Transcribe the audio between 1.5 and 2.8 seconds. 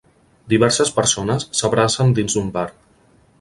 s'abracen dins d'un bar